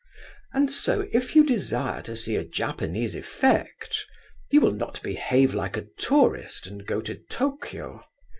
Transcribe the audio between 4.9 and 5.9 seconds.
behave like a